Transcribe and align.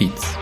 Kiez. 0.00 0.38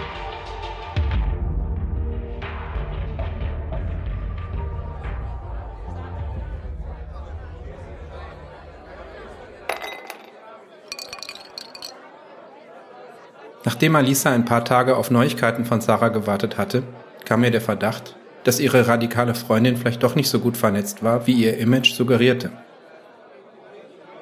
Nachdem 13.64 13.96
Alisa 13.96 14.30
ein 14.30 14.44
paar 14.44 14.64
Tage 14.64 14.96
auf 14.96 15.10
Neuigkeiten 15.10 15.64
von 15.64 15.80
Sarah 15.80 16.10
gewartet 16.10 16.56
hatte, 16.56 16.84
kam 17.24 17.40
mir 17.40 17.50
der 17.50 17.60
Verdacht, 17.60 18.14
dass 18.44 18.60
ihre 18.60 18.86
radikale 18.86 19.34
Freundin 19.34 19.76
vielleicht 19.76 20.04
doch 20.04 20.14
nicht 20.14 20.30
so 20.30 20.38
gut 20.38 20.56
vernetzt 20.56 21.02
war, 21.02 21.26
wie 21.26 21.32
ihr 21.32 21.58
Image 21.58 21.94
suggerierte. 21.94 22.52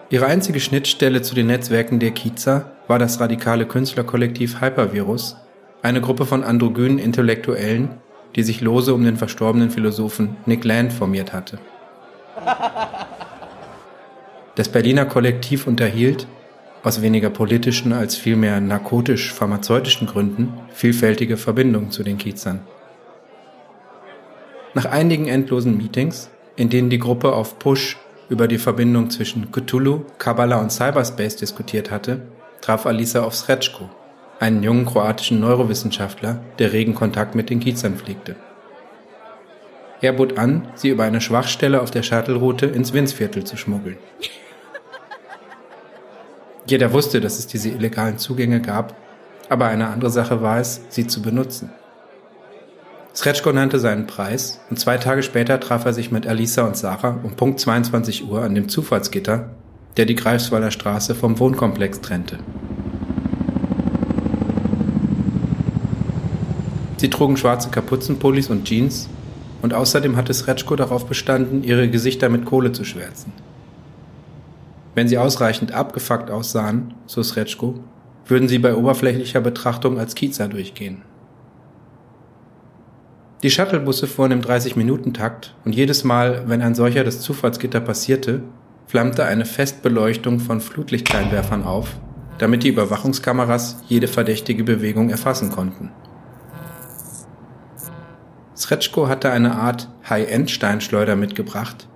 Ihre 0.09 0.27
einzige 0.27 0.61
Schnittstelle 0.61 1.23
zu 1.23 1.35
den 1.35 1.49
Netzwerken 1.49 1.99
der 1.99 2.13
Kiezer 2.13 2.71
war 2.87 3.01
das 3.01 3.19
radikale 3.19 3.67
Künstlerkollektiv 3.67 4.61
Hypervirus, 4.61 5.37
eine 5.83 6.01
Gruppe 6.01 6.27
von 6.27 6.45
androgynen 6.45 7.01
Intellektuellen, 7.01 7.91
die 8.37 8.45
sich 8.45 8.61
lose 8.61 8.95
um 8.95 9.05
den 9.05 9.17
verstorbenen 9.17 9.71
Philosophen 9.71 10.37
Nick 10.47 10.65
Land 10.65 10.93
formiert 10.93 11.33
hatte. 11.33 11.59
Das 14.55 14.69
Berliner 14.69 15.07
Kollektiv 15.07 15.67
unterhielt, 15.67 16.29
aus 16.85 17.03
weniger 17.03 17.31
politischen 17.31 17.93
als 17.93 18.15
vielmehr 18.15 18.61
narkotisch-pharmazeutischen 18.61 20.07
Gründen, 20.07 20.53
vielfältige 20.71 21.37
Verbindungen 21.37 21.91
zu 21.91 22.05
den 22.05 22.17
Kiezern. 22.17 22.61
Nach 24.75 24.85
einigen 24.85 25.27
endlosen 25.27 25.77
Meetings, 25.77 26.31
in 26.55 26.69
denen 26.69 26.91
die 26.91 27.01
Gruppe 27.01 27.33
auf 27.33 27.59
Push 27.59 27.97
über 28.29 28.49
die 28.49 28.59
Verbindung 28.59 29.11
zwischen 29.11 29.51
Cthulhu, 29.53 30.05
Kabbalah 30.19 30.61
und 30.61 30.73
Cyberspace 30.73 31.37
diskutiert 31.37 31.91
hatte, 31.91 32.23
traf 32.61 32.87
Alisa 32.87 33.23
auf 33.23 33.35
Srečko, 33.35 33.89
einen 34.41 34.63
jungen 34.63 34.87
kroatischen 34.87 35.41
Neurowissenschaftler, 35.41 36.41
der 36.59 36.73
regen 36.73 36.95
Kontakt 36.95 37.35
mit 37.35 37.51
den 37.51 37.61
Kiezern 37.61 37.97
pflegte. 37.97 38.37
Er 40.01 40.13
bot 40.13 40.39
an, 40.39 40.69
sie 40.75 40.91
über 40.91 41.05
eine 41.05 41.21
Schwachstelle 41.21 41.81
auf 41.81 41.91
der 41.91 42.03
Shuttle-Route 42.03 42.67
ins 42.67 42.93
Winzviertel 42.93 43.45
zu 43.45 43.57
schmuggeln. 43.57 43.97
Jeder 46.67 46.93
wusste, 46.93 47.21
dass 47.21 47.39
es 47.39 47.47
diese 47.47 47.71
illegalen 47.71 48.19
Zugänge 48.19 48.61
gab, 48.61 48.95
aber 49.49 49.67
eine 49.67 49.89
andere 49.89 50.11
Sache 50.11 50.43
war 50.43 50.59
es, 50.59 50.83
sie 50.89 51.07
zu 51.07 51.23
benutzen. 51.23 51.71
Sretschko 53.17 53.51
nannte 53.51 53.79
seinen 53.79 54.07
Preis 54.07 54.61
und 54.69 54.79
zwei 54.79 54.99
Tage 54.99 55.23
später 55.23 55.59
traf 55.59 55.87
er 55.87 55.95
sich 55.95 56.13
mit 56.13 56.27
Alisa 56.27 56.67
und 56.67 56.77
Sarah 56.77 57.19
um 57.23 57.33
Punkt 57.33 57.59
22 57.59 58.29
Uhr 58.29 58.43
an 58.43 58.55
dem 58.55 58.69
Zufahrtsgitter, 58.69 59.49
der 59.97 60.05
die 60.05 60.15
Greifswalder 60.15 60.71
Straße 60.71 61.15
vom 61.15 61.39
Wohnkomplex 61.39 62.03
trennte. 62.03 62.39
Sie 66.99 67.09
trugen 67.09 67.39
schwarze 67.39 67.71
Kapuzenpullis 67.71 68.51
und 68.51 68.67
Jeans 68.67 69.09
und 69.63 69.73
außerdem 69.73 70.17
hatte 70.17 70.35
Sretschko 70.35 70.77
darauf 70.77 71.07
bestanden, 71.07 71.65
ihre 71.65 71.89
Gesichter 71.89 72.29
mit 72.29 72.45
Kohle 72.45 72.73
zu 72.73 72.85
schwärzen. 72.85 73.33
Wenn 74.95 75.09
sie 75.09 75.17
ausreichend 75.17 75.73
abgefuckt 75.73 76.31
aussahen, 76.31 76.93
so 77.07 77.23
Sretschko, 77.23 77.81
würden 78.27 78.47
sie 78.47 78.59
bei 78.59 78.75
oberflächlicher 78.75 79.41
Betrachtung 79.41 79.99
als 79.99 80.15
Kiezer 80.15 80.49
durchgehen. 80.49 81.01
Die 83.47 83.53
Shuttlebusse 83.53 84.09
fuhren 84.09 84.33
im 84.33 84.41
30-Minuten-Takt 84.41 85.55
und 85.65 85.73
jedes 85.73 86.03
Mal, 86.03 86.49
wenn 86.49 86.63
ein 86.63 86.75
solcher 86.75 87.05
das 87.05 87.21
Zufahrtsgitter 87.21 87.79
passierte, 87.79 88.43
flammte 88.89 89.25
eine 89.25 89.45
Festbeleuchtung 89.45 90.41
von 90.41 90.61
Flutlichtscheinwerfern 90.61 91.63
auf, 91.63 91.97
damit 92.39 92.65
die 92.65 92.71
Überwachungskameras 92.71 93.85
jede 93.87 94.09
verdächtige 94.09 94.65
Bewegung 94.65 95.11
erfassen 95.11 95.53
konnten. 95.53 95.93
Sretschko 98.57 99.07
hatte 99.07 99.31
eine 99.31 99.55
Art 99.55 99.91
High-End-Steinschleuder 100.11 101.15
mitgebracht, 101.15 101.87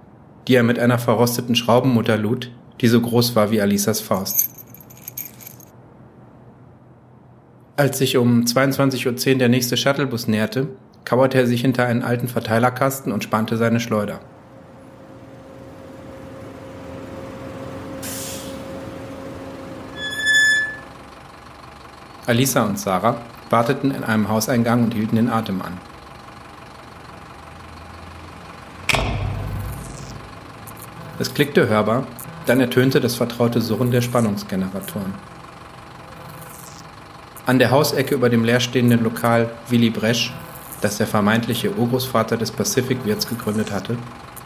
die 0.46 0.54
er 0.54 0.62
mit 0.62 0.78
einer 0.78 1.00
verrosteten 1.00 1.56
Schraubenmutter 1.56 2.16
lud, 2.16 2.52
die 2.80 2.86
so 2.86 3.00
groß 3.00 3.34
war 3.34 3.50
wie 3.50 3.60
Alisas 3.60 4.00
Faust. 4.00 4.50
Als 7.74 7.98
sich 7.98 8.18
um 8.18 8.42
22.10 8.44 9.32
Uhr 9.32 9.38
der 9.40 9.48
nächste 9.48 9.76
Shuttlebus 9.76 10.28
näherte, 10.28 10.68
kauerte 11.10 11.38
er 11.38 11.46
sich 11.48 11.62
hinter 11.62 11.86
einen 11.86 12.04
alten 12.04 12.28
Verteilerkasten 12.28 13.10
und 13.10 13.24
spannte 13.24 13.56
seine 13.56 13.80
Schleuder. 13.80 14.20
Alisa 22.28 22.62
und 22.62 22.78
Sarah 22.78 23.16
warteten 23.50 23.90
in 23.90 24.04
einem 24.04 24.28
Hauseingang 24.28 24.84
und 24.84 24.94
hielten 24.94 25.16
den 25.16 25.30
Atem 25.30 25.60
an. 25.62 25.78
Es 31.18 31.34
klickte 31.34 31.68
hörbar, 31.68 32.06
dann 32.46 32.60
ertönte 32.60 33.00
das 33.00 33.16
vertraute 33.16 33.60
Surren 33.60 33.90
der 33.90 34.02
Spannungsgeneratoren. 34.02 35.14
An 37.46 37.58
der 37.58 37.72
Hausecke 37.72 38.14
über 38.14 38.30
dem 38.30 38.44
leerstehenden 38.44 39.02
Lokal 39.02 39.50
Willy 39.70 39.90
Bresch, 39.90 40.32
das 40.80 40.98
der 40.98 41.06
vermeintliche 41.06 41.74
Urgroßvater 41.74 42.36
des 42.36 42.50
Pacific 42.50 43.04
Wirts 43.04 43.28
gegründet 43.28 43.70
hatte, 43.72 43.96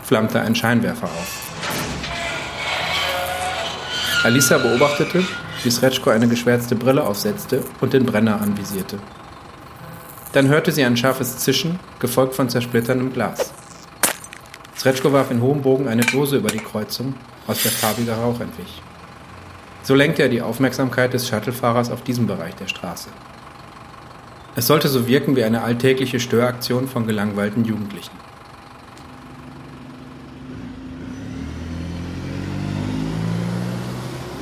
flammte 0.02 0.40
ein 0.40 0.54
Scheinwerfer 0.54 1.06
auf. 1.06 1.54
Alisa 4.24 4.58
beobachtete, 4.58 5.22
wie 5.62 5.70
Sretschko 5.70 6.10
eine 6.10 6.28
geschwärzte 6.28 6.76
Brille 6.76 7.04
aufsetzte 7.04 7.62
und 7.80 7.92
den 7.92 8.06
Brenner 8.06 8.40
anvisierte. 8.40 8.98
Dann 10.32 10.48
hörte 10.48 10.72
sie 10.72 10.84
ein 10.84 10.96
scharfes 10.96 11.38
Zischen, 11.38 11.78
gefolgt 12.00 12.34
von 12.34 12.48
zersplitterndem 12.48 13.12
Glas. 13.12 13.52
Sretschko 14.76 15.12
warf 15.12 15.30
in 15.30 15.40
hohem 15.40 15.62
Bogen 15.62 15.88
eine 15.88 16.04
Dose 16.04 16.36
über 16.36 16.48
die 16.48 16.58
Kreuzung, 16.58 17.14
aus 17.46 17.62
der 17.62 17.70
farbiger 17.70 18.16
Rauch 18.16 18.40
entwich. 18.40 18.82
So 19.82 19.94
lenkte 19.94 20.22
er 20.22 20.28
die 20.30 20.40
Aufmerksamkeit 20.42 21.12
des 21.12 21.28
Shuttlefahrers 21.28 21.90
auf 21.90 22.02
diesen 22.02 22.26
Bereich 22.26 22.54
der 22.56 22.68
Straße. 22.68 23.10
Es 24.56 24.68
sollte 24.68 24.88
so 24.88 25.08
wirken 25.08 25.34
wie 25.34 25.42
eine 25.42 25.62
alltägliche 25.62 26.20
Störaktion 26.20 26.86
von 26.86 27.06
gelangweilten 27.06 27.64
Jugendlichen. 27.64 28.16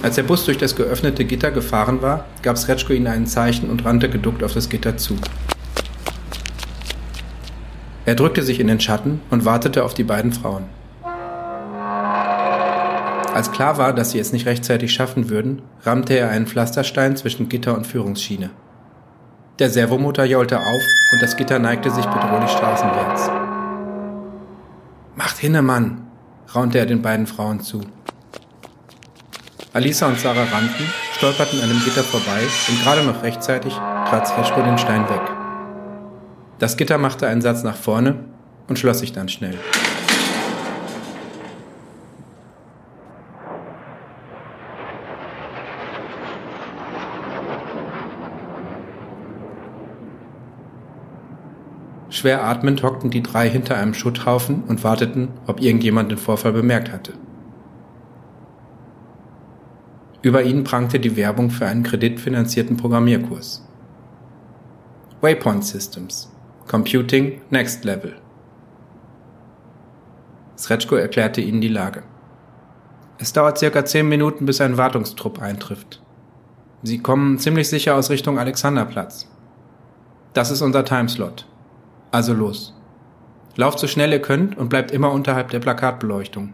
Als 0.02 0.16
der 0.16 0.24
Bus 0.24 0.44
durch 0.44 0.58
das 0.58 0.76
geöffnete 0.76 1.24
Gitter 1.24 1.50
gefahren 1.50 2.02
war, 2.02 2.26
gab 2.42 2.58
Sretschko 2.58 2.92
ihnen 2.92 3.06
ein 3.06 3.26
Zeichen 3.26 3.70
und 3.70 3.84
rannte 3.84 4.10
geduckt 4.10 4.42
auf 4.42 4.52
das 4.52 4.68
Gitter 4.68 4.96
zu. 4.96 5.16
Er 8.04 8.16
drückte 8.16 8.42
sich 8.42 8.58
in 8.58 8.66
den 8.66 8.80
Schatten 8.80 9.20
und 9.30 9.44
wartete 9.44 9.84
auf 9.84 9.94
die 9.94 10.04
beiden 10.04 10.32
Frauen. 10.32 10.64
Als 13.32 13.50
klar 13.52 13.78
war, 13.78 13.94
dass 13.94 14.10
sie 14.10 14.18
es 14.18 14.32
nicht 14.32 14.44
rechtzeitig 14.44 14.92
schaffen 14.92 15.30
würden, 15.30 15.62
rammte 15.84 16.18
er 16.18 16.28
einen 16.28 16.46
Pflasterstein 16.46 17.16
zwischen 17.16 17.48
Gitter 17.48 17.74
und 17.74 17.86
Führungsschiene. 17.86 18.50
Der 19.58 19.68
Servomotor 19.68 20.24
jaulte 20.24 20.58
auf 20.58 20.82
und 21.12 21.20
das 21.20 21.36
Gitter 21.36 21.58
neigte 21.58 21.90
sich 21.90 22.06
bedrohlich 22.06 22.50
straßenwärts. 22.50 23.30
Macht 25.14 25.36
hinne, 25.36 25.60
Mann, 25.60 26.06
raunte 26.54 26.78
er 26.78 26.86
den 26.86 27.02
beiden 27.02 27.26
Frauen 27.26 27.60
zu. 27.60 27.82
Alisa 29.74 30.06
und 30.06 30.18
Sarah 30.18 30.44
rannten, 30.44 30.86
stolperten 31.16 31.60
an 31.60 31.68
dem 31.68 31.84
Gitter 31.84 32.02
vorbei 32.02 32.40
und 32.68 32.82
gerade 32.82 33.04
noch 33.04 33.22
rechtzeitig 33.22 33.74
trat 33.74 34.26
Sreschko 34.26 34.62
den 34.62 34.78
Stein 34.78 35.06
weg. 35.10 35.20
Das 36.58 36.78
Gitter 36.78 36.96
machte 36.96 37.26
einen 37.26 37.42
Satz 37.42 37.62
nach 37.62 37.76
vorne 37.76 38.24
und 38.68 38.78
schloss 38.78 39.00
sich 39.00 39.12
dann 39.12 39.28
schnell. 39.28 39.58
Schwer 52.12 52.44
atmend 52.44 52.82
hockten 52.82 53.08
die 53.08 53.22
drei 53.22 53.48
hinter 53.48 53.78
einem 53.78 53.94
Schutthaufen 53.94 54.64
und 54.64 54.84
warteten, 54.84 55.28
ob 55.46 55.62
irgendjemand 55.62 56.10
den 56.10 56.18
Vorfall 56.18 56.52
bemerkt 56.52 56.92
hatte. 56.92 57.14
Über 60.20 60.42
ihnen 60.42 60.62
prangte 60.62 61.00
die 61.00 61.16
Werbung 61.16 61.48
für 61.48 61.64
einen 61.64 61.82
kreditfinanzierten 61.82 62.76
Programmierkurs. 62.76 63.66
Waypoint 65.22 65.64
Systems. 65.64 66.30
Computing 66.68 67.40
Next 67.48 67.82
Level. 67.82 68.14
Sretschko 70.58 70.96
erklärte 70.96 71.40
ihnen 71.40 71.62
die 71.62 71.68
Lage. 71.68 72.02
Es 73.16 73.32
dauert 73.32 73.56
circa 73.56 73.86
zehn 73.86 74.06
Minuten, 74.06 74.44
bis 74.44 74.60
ein 74.60 74.76
Wartungstrupp 74.76 75.40
eintrifft. 75.40 76.02
Sie 76.82 76.98
kommen 76.98 77.38
ziemlich 77.38 77.70
sicher 77.70 77.94
aus 77.94 78.10
Richtung 78.10 78.38
Alexanderplatz. 78.38 79.30
Das 80.34 80.50
ist 80.50 80.60
unser 80.60 80.84
Timeslot. 80.84 81.46
Also 82.12 82.34
los. 82.34 82.74
Lauft 83.56 83.78
so 83.78 83.86
schnell 83.86 84.12
ihr 84.12 84.22
könnt 84.22 84.56
und 84.56 84.68
bleibt 84.68 84.90
immer 84.90 85.10
unterhalb 85.12 85.50
der 85.50 85.60
Plakatbeleuchtung. 85.60 86.52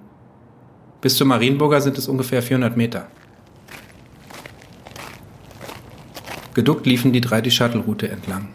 Bis 1.01 1.17
zum 1.17 1.29
Marienburger 1.29 1.81
sind 1.81 1.99
es 1.99 2.09
ungefähr 2.09 2.43
400 2.43 2.77
Meter. 2.77 3.09
Geduckt 6.55 6.87
liefen 6.87 7.13
die 7.13 7.21
drei 7.21 7.41
die 7.41 7.51
Shuttle-Route 7.51 8.09
entlang. 8.09 8.49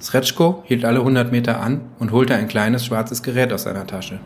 Sretschko 0.00 0.62
hielt 0.66 0.84
alle 0.84 1.00
100 1.00 1.32
Meter 1.32 1.60
an 1.60 1.82
und 1.98 2.12
holte 2.12 2.34
ein 2.34 2.48
kleines 2.48 2.86
schwarzes 2.86 3.22
Gerät 3.22 3.52
aus 3.52 3.64
seiner 3.64 3.86
Tasche. 3.86 4.20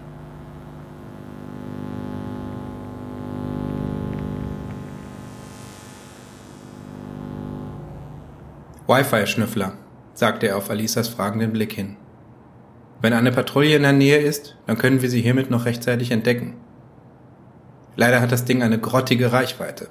Wi-Fi-Schnüffler, 8.92 9.72
sagte 10.12 10.48
er 10.48 10.58
auf 10.58 10.68
Alisas 10.68 11.08
fragenden 11.08 11.50
Blick 11.54 11.72
hin. 11.72 11.96
Wenn 13.00 13.14
eine 13.14 13.32
Patrouille 13.32 13.76
in 13.76 13.84
der 13.84 13.94
Nähe 13.94 14.18
ist, 14.18 14.58
dann 14.66 14.76
können 14.76 15.00
wir 15.00 15.08
sie 15.08 15.22
hiermit 15.22 15.50
noch 15.50 15.64
rechtzeitig 15.64 16.10
entdecken. 16.10 16.58
Leider 17.96 18.20
hat 18.20 18.32
das 18.32 18.44
Ding 18.44 18.62
eine 18.62 18.78
grottige 18.78 19.32
Reichweite. 19.32 19.88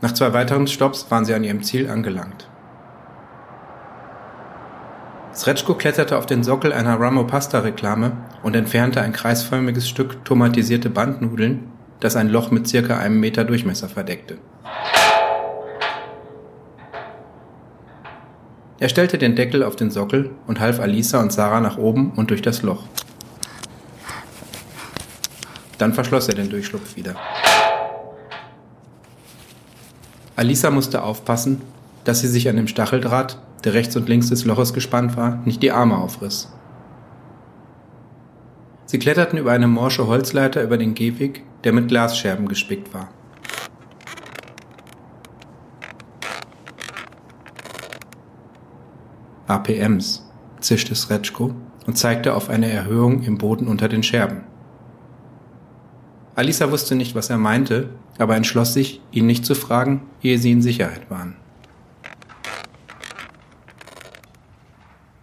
Nach 0.00 0.12
zwei 0.12 0.32
weiteren 0.32 0.66
Stops 0.66 1.08
waren 1.12 1.24
sie 1.24 1.34
an 1.34 1.44
ihrem 1.44 1.62
Ziel 1.62 1.88
angelangt. 1.88 2.50
Sretschko 5.34 5.74
kletterte 5.74 6.18
auf 6.18 6.26
den 6.26 6.42
Sockel 6.42 6.72
einer 6.72 6.98
Ramo-Pasta-Reklame 6.98 8.16
und 8.42 8.56
entfernte 8.56 9.02
ein 9.02 9.12
kreisförmiges 9.12 9.88
Stück 9.88 10.24
tomatisierte 10.24 10.90
Bandnudeln, 10.90 11.70
das 12.04 12.16
ein 12.16 12.28
Loch 12.28 12.50
mit 12.50 12.68
circa 12.68 12.98
einem 12.98 13.18
Meter 13.18 13.44
Durchmesser 13.44 13.88
verdeckte. 13.88 14.36
Er 18.78 18.90
stellte 18.90 19.16
den 19.16 19.36
Deckel 19.36 19.62
auf 19.62 19.74
den 19.74 19.90
Sockel 19.90 20.32
und 20.46 20.60
half 20.60 20.80
Alisa 20.80 21.22
und 21.22 21.32
Sarah 21.32 21.60
nach 21.60 21.78
oben 21.78 22.12
und 22.12 22.28
durch 22.28 22.42
das 22.42 22.60
Loch. 22.60 22.82
Dann 25.78 25.94
verschloss 25.94 26.28
er 26.28 26.34
den 26.34 26.50
Durchschlupf 26.50 26.94
wieder. 26.94 27.16
Alisa 30.36 30.70
musste 30.70 31.02
aufpassen, 31.02 31.62
dass 32.04 32.20
sie 32.20 32.28
sich 32.28 32.50
an 32.50 32.56
dem 32.56 32.68
Stacheldraht, 32.68 33.38
der 33.64 33.72
rechts 33.72 33.96
und 33.96 34.10
links 34.10 34.28
des 34.28 34.44
Loches 34.44 34.74
gespannt 34.74 35.16
war, 35.16 35.40
nicht 35.46 35.62
die 35.62 35.72
Arme 35.72 35.96
aufriss. 35.96 36.52
Sie 38.86 38.98
kletterten 38.98 39.38
über 39.38 39.52
eine 39.52 39.68
morsche 39.68 40.06
Holzleiter 40.06 40.62
über 40.62 40.76
den 40.76 40.94
Gehweg, 40.94 41.42
der 41.64 41.72
mit 41.72 41.88
Glasscherben 41.88 42.48
gespickt 42.48 42.92
war. 42.92 43.08
APMs, 49.46 50.30
zischte 50.60 50.94
Sretschko 50.94 51.54
und 51.86 51.98
zeigte 51.98 52.34
auf 52.34 52.48
eine 52.48 52.70
Erhöhung 52.70 53.22
im 53.22 53.38
Boden 53.38 53.68
unter 53.68 53.88
den 53.88 54.02
Scherben. 54.02 54.44
Alisa 56.34 56.70
wusste 56.70 56.94
nicht, 56.96 57.14
was 57.14 57.30
er 57.30 57.38
meinte, 57.38 57.90
aber 58.18 58.36
entschloss 58.36 58.74
sich, 58.74 59.00
ihn 59.12 59.26
nicht 59.26 59.44
zu 59.44 59.54
fragen, 59.54 60.02
ehe 60.22 60.38
sie 60.38 60.50
in 60.50 60.62
Sicherheit 60.62 61.10
waren. 61.10 61.36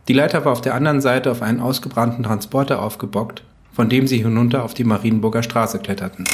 Die 0.08 0.14
Leiter 0.14 0.46
war 0.46 0.52
auf 0.52 0.62
der 0.62 0.76
anderen 0.76 1.02
Seite 1.02 1.32
auf 1.32 1.42
einen 1.42 1.60
ausgebrannten 1.60 2.24
Transporter 2.24 2.82
aufgebockt 2.82 3.44
von 3.72 3.90
dem 3.90 4.08
sie 4.08 4.18
hinunter 4.18 4.64
auf 4.64 4.74
die 4.74 4.84
Marienburger 4.84 5.44
Straße 5.44 5.80
kletterten. 5.80 6.26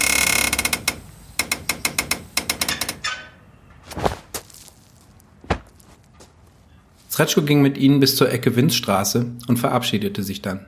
Sretschko 7.10 7.42
ging 7.42 7.62
mit 7.62 7.78
ihnen 7.78 8.00
bis 8.00 8.16
zur 8.16 8.32
Ecke 8.32 8.56
Winzstraße 8.56 9.26
und 9.48 9.58
verabschiedete 9.58 10.24
sich 10.24 10.42
dann. 10.42 10.66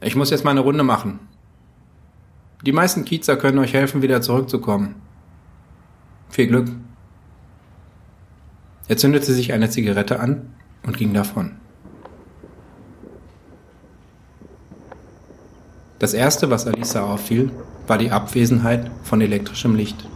Ich 0.00 0.14
muss 0.14 0.30
jetzt 0.30 0.44
mal 0.44 0.52
eine 0.52 0.60
Runde 0.60 0.84
machen. 0.84 1.18
Die 2.64 2.72
meisten 2.72 3.04
Kiezer 3.04 3.36
können 3.36 3.58
euch 3.58 3.72
helfen, 3.72 4.02
wieder 4.02 4.22
zurückzukommen. 4.22 4.96
Viel 6.30 6.46
Glück. 6.46 6.70
Er 8.86 8.96
zündete 8.96 9.32
sich 9.32 9.52
eine 9.52 9.70
Zigarette 9.70 10.20
an 10.20 10.53
und 10.86 10.96
ging 10.96 11.12
davon. 11.12 11.56
Das 15.98 16.12
erste, 16.12 16.50
was 16.50 16.66
Alisa 16.66 17.04
auffiel, 17.04 17.50
war 17.86 17.98
die 17.98 18.10
Abwesenheit 18.10 18.90
von 19.02 19.20
elektrischem 19.20 19.74
Licht. 19.74 20.08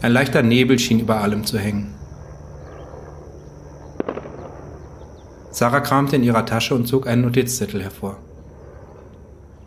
Ein 0.00 0.12
leichter 0.12 0.42
Nebel 0.42 0.78
schien 0.78 1.00
über 1.00 1.20
allem 1.20 1.44
zu 1.44 1.58
hängen. 1.58 1.94
Sarah 5.50 5.80
kramte 5.80 6.16
in 6.16 6.24
ihrer 6.24 6.46
Tasche 6.46 6.74
und 6.74 6.86
zog 6.86 7.06
einen 7.06 7.22
Notizzettel 7.22 7.82
hervor. 7.82 8.16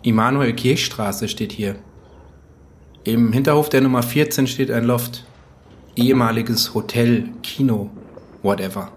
Immanuel 0.02 0.54
Kirchstraße 0.54 1.28
steht 1.28 1.52
hier. 1.52 1.76
Im 3.04 3.32
Hinterhof 3.32 3.70
der 3.70 3.82
Nummer 3.82 4.04
14 4.04 4.48
steht 4.48 4.72
ein 4.72 4.84
Loft. 4.84 5.26
Ehemaliges 5.96 6.74
Hotel, 6.74 7.30
Kino, 7.42 7.90
whatever. 8.44 8.90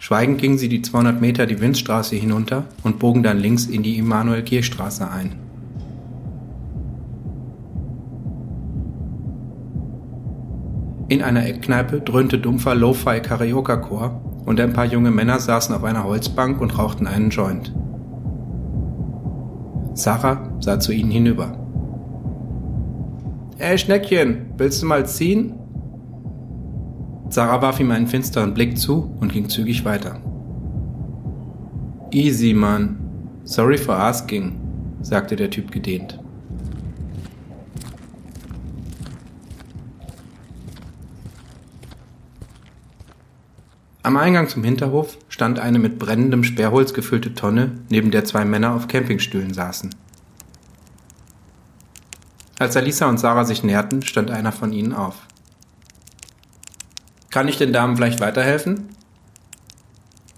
Schweigend 0.00 0.40
gingen 0.40 0.58
sie 0.58 0.68
die 0.68 0.82
200 0.82 1.20
Meter 1.20 1.46
die 1.46 1.60
Winzstraße 1.60 2.16
hinunter 2.16 2.64
und 2.82 2.98
bogen 2.98 3.22
dann 3.22 3.38
links 3.38 3.66
in 3.66 3.84
die 3.84 3.98
Immanuel-Kirchstraße 3.98 5.08
ein. 5.08 5.36
In 11.08 11.22
einer 11.22 11.46
Eckkneipe 11.46 12.00
dröhnte 12.00 12.38
dumpfer 12.38 12.74
Lo-Fi-Karaoke-Chor 12.74 14.20
und 14.44 14.58
ein 14.58 14.72
paar 14.72 14.86
junge 14.86 15.12
Männer 15.12 15.38
saßen 15.38 15.72
auf 15.74 15.84
einer 15.84 16.02
Holzbank 16.02 16.60
und 16.60 16.76
rauchten 16.76 17.06
einen 17.06 17.30
Joint. 17.30 17.72
Sarah 19.94 20.50
sah 20.60 20.80
zu 20.80 20.92
ihnen 20.92 21.12
hinüber. 21.12 21.65
Ey 23.58 23.78
Schneckchen, 23.78 24.50
willst 24.58 24.82
du 24.82 24.86
mal 24.86 25.06
ziehen? 25.06 25.54
Sarah 27.30 27.62
warf 27.62 27.80
ihm 27.80 27.90
einen 27.90 28.06
finsteren 28.06 28.52
Blick 28.52 28.76
zu 28.76 29.16
und 29.18 29.32
ging 29.32 29.48
zügig 29.48 29.82
weiter. 29.86 30.20
Easy, 32.10 32.52
Mann. 32.52 32.98
Sorry 33.44 33.78
for 33.78 33.96
asking, 33.96 34.60
sagte 35.00 35.36
der 35.36 35.48
Typ 35.48 35.72
gedehnt. 35.72 36.18
Am 44.02 44.18
Eingang 44.18 44.48
zum 44.48 44.62
Hinterhof 44.62 45.16
stand 45.28 45.58
eine 45.58 45.78
mit 45.78 45.98
brennendem 45.98 46.44
Sperrholz 46.44 46.92
gefüllte 46.92 47.34
Tonne, 47.34 47.72
neben 47.88 48.10
der 48.10 48.24
zwei 48.26 48.44
Männer 48.44 48.74
auf 48.74 48.86
Campingstühlen 48.86 49.54
saßen. 49.54 49.90
Als 52.58 52.76
Alisa 52.76 53.06
und 53.06 53.18
Sarah 53.18 53.44
sich 53.44 53.62
näherten, 53.62 54.02
stand 54.02 54.30
einer 54.30 54.52
von 54.52 54.72
ihnen 54.72 54.94
auf. 54.94 55.26
Kann 57.30 57.48
ich 57.48 57.58
den 57.58 57.72
Damen 57.72 57.96
vielleicht 57.96 58.20
weiterhelfen? 58.20 58.88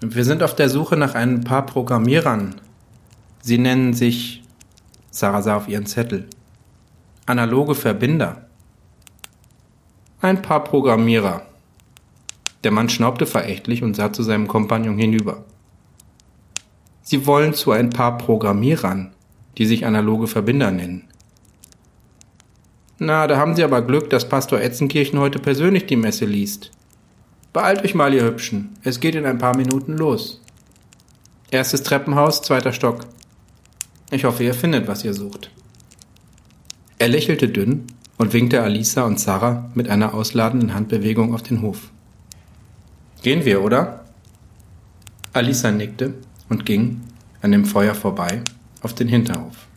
Wir 0.01 0.25
sind 0.25 0.43
auf 0.43 0.53
der 0.53 0.69
Suche 0.69 0.97
nach 0.97 1.15
ein 1.15 1.45
paar 1.45 1.65
Programmierern. 1.65 2.55
Sie 3.41 3.57
nennen 3.57 3.93
sich, 3.93 4.43
Sarah 5.11 5.41
sah 5.41 5.55
auf 5.55 5.69
ihren 5.69 5.85
Zettel, 5.85 6.27
analoge 7.25 7.73
Verbinder. 7.73 8.47
Ein 10.19 10.41
paar 10.41 10.65
Programmierer. 10.65 11.43
Der 12.65 12.71
Mann 12.71 12.89
schnaubte 12.89 13.25
verächtlich 13.25 13.81
und 13.81 13.95
sah 13.95 14.11
zu 14.11 14.23
seinem 14.23 14.49
Kompagnon 14.49 14.97
hinüber. 14.97 15.45
Sie 17.01 17.25
wollen 17.25 17.53
zu 17.53 17.71
ein 17.71 17.89
paar 17.89 18.17
Programmierern, 18.17 19.13
die 19.57 19.65
sich 19.65 19.85
analoge 19.85 20.27
Verbinder 20.27 20.69
nennen. 20.71 21.09
Na, 23.01 23.27
da 23.27 23.37
haben 23.37 23.55
Sie 23.55 23.63
aber 23.63 23.81
Glück, 23.81 24.09
dass 24.09 24.27
Pastor 24.27 24.59
Etzenkirchen 24.59 25.19
heute 25.19 25.39
persönlich 25.39 25.85
die 25.85 25.95
Messe 25.95 26.25
liest. 26.25 26.69
Beeilt 27.53 27.85
euch 27.85 27.95
mal, 27.95 28.13
ihr 28.13 28.25
Hübschen. 28.25 28.77
Es 28.83 28.99
geht 28.99 29.15
in 29.15 29.25
ein 29.25 29.37
paar 29.37 29.55
Minuten 29.55 29.97
los. 29.97 30.41
Erstes 31.49 31.83
Treppenhaus, 31.83 32.41
zweiter 32.41 32.73
Stock. 32.73 33.07
Ich 34.11 34.25
hoffe, 34.25 34.43
ihr 34.43 34.53
findet, 34.53 34.89
was 34.89 35.05
ihr 35.05 35.13
sucht. 35.13 35.49
Er 36.97 37.07
lächelte 37.07 37.47
dünn 37.47 37.87
und 38.17 38.33
winkte 38.33 38.61
Alisa 38.61 39.03
und 39.03 39.17
Sarah 39.17 39.71
mit 39.75 39.87
einer 39.87 40.13
ausladenden 40.13 40.73
Handbewegung 40.73 41.33
auf 41.33 41.41
den 41.41 41.61
Hof. 41.61 41.91
Gehen 43.23 43.45
wir, 43.45 43.63
oder? 43.63 44.03
Alisa 45.31 45.71
nickte 45.71 46.15
und 46.49 46.65
ging, 46.65 46.99
an 47.41 47.53
dem 47.53 47.63
Feuer 47.63 47.95
vorbei, 47.95 48.41
auf 48.81 48.93
den 48.93 49.07
Hinterhof. 49.07 49.68